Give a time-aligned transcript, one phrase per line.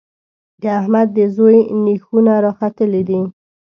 [0.61, 3.21] د احمد د زوی نېښونه راختلي دي.